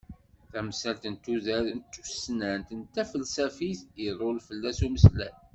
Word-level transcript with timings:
Tamsalt 0.51 1.03
n 1.13 1.15
tudert, 1.23 1.67
d 1.79 1.81
tussnant, 1.93 2.69
d 2.83 2.85
tafelsafit, 2.93 3.79
iḍul 4.07 4.37
fell-as 4.47 4.79
umeslay. 4.85 5.33